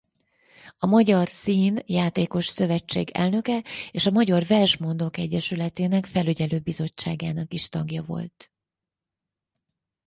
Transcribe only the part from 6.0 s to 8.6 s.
felügyelő-bizottságának is tagja volt.